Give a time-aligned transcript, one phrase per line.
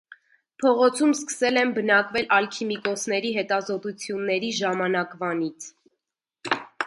[0.61, 5.71] Փողոցում սկսել են բնակվել ալքիմիկոսների հետազոտությունների ժամանակվանից։